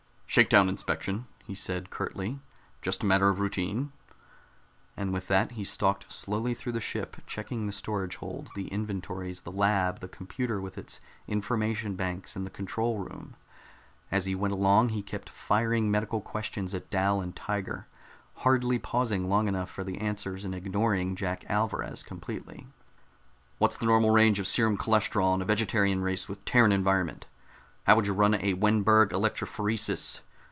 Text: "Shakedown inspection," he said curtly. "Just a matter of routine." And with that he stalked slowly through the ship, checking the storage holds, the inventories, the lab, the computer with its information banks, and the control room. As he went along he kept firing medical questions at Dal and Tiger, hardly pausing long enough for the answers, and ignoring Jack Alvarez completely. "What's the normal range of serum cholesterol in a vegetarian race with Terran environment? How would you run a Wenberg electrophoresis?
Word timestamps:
"Shakedown 0.33 0.69
inspection," 0.69 1.27
he 1.43 1.55
said 1.55 1.89
curtly. 1.89 2.39
"Just 2.81 3.03
a 3.03 3.05
matter 3.05 3.27
of 3.27 3.41
routine." 3.41 3.91
And 4.95 5.11
with 5.11 5.27
that 5.27 5.51
he 5.51 5.65
stalked 5.65 6.09
slowly 6.09 6.53
through 6.53 6.71
the 6.71 6.79
ship, 6.79 7.17
checking 7.27 7.65
the 7.65 7.73
storage 7.73 8.15
holds, 8.15 8.49
the 8.53 8.69
inventories, 8.69 9.41
the 9.41 9.51
lab, 9.51 9.99
the 9.99 10.07
computer 10.07 10.61
with 10.61 10.77
its 10.77 11.01
information 11.27 11.97
banks, 11.97 12.37
and 12.37 12.45
the 12.45 12.49
control 12.49 12.99
room. 12.99 13.35
As 14.09 14.23
he 14.23 14.33
went 14.33 14.53
along 14.53 14.87
he 14.95 15.03
kept 15.03 15.29
firing 15.29 15.91
medical 15.91 16.21
questions 16.21 16.73
at 16.73 16.89
Dal 16.89 17.19
and 17.19 17.35
Tiger, 17.35 17.87
hardly 18.35 18.79
pausing 18.79 19.27
long 19.27 19.49
enough 19.49 19.69
for 19.69 19.83
the 19.83 19.97
answers, 19.97 20.45
and 20.45 20.55
ignoring 20.55 21.17
Jack 21.17 21.43
Alvarez 21.49 22.03
completely. 22.03 22.67
"What's 23.57 23.75
the 23.75 23.85
normal 23.85 24.11
range 24.11 24.39
of 24.39 24.47
serum 24.47 24.77
cholesterol 24.77 25.35
in 25.35 25.41
a 25.41 25.45
vegetarian 25.45 26.01
race 26.01 26.29
with 26.29 26.45
Terran 26.45 26.71
environment? 26.71 27.25
How 27.87 27.95
would 27.95 28.05
you 28.05 28.13
run 28.13 28.35
a 28.35 28.53
Wenberg 28.53 29.09
electrophoresis? 29.11 30.19